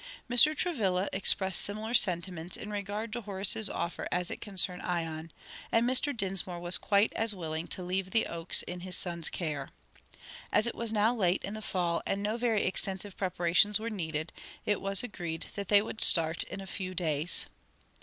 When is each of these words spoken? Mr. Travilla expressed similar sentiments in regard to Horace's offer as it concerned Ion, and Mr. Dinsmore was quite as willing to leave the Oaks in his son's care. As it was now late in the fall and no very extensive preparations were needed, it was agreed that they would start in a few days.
Mr. 0.27 0.57
Travilla 0.57 1.07
expressed 1.13 1.61
similar 1.61 1.93
sentiments 1.93 2.57
in 2.57 2.71
regard 2.71 3.13
to 3.13 3.21
Horace's 3.21 3.69
offer 3.69 4.07
as 4.11 4.31
it 4.31 4.41
concerned 4.41 4.81
Ion, 4.81 5.31
and 5.71 5.87
Mr. 5.87 6.11
Dinsmore 6.11 6.59
was 6.59 6.79
quite 6.79 7.13
as 7.13 7.35
willing 7.35 7.67
to 7.67 7.83
leave 7.83 8.09
the 8.09 8.25
Oaks 8.25 8.63
in 8.63 8.79
his 8.79 8.97
son's 8.97 9.29
care. 9.29 9.69
As 10.51 10.65
it 10.65 10.73
was 10.73 10.91
now 10.91 11.13
late 11.13 11.43
in 11.43 11.53
the 11.53 11.61
fall 11.61 12.01
and 12.07 12.23
no 12.23 12.35
very 12.35 12.63
extensive 12.63 13.15
preparations 13.15 13.79
were 13.79 13.91
needed, 13.91 14.33
it 14.65 14.81
was 14.81 15.03
agreed 15.03 15.45
that 15.53 15.67
they 15.67 15.83
would 15.83 16.01
start 16.01 16.41
in 16.45 16.61
a 16.61 16.65
few 16.65 16.95
days. 16.95 17.45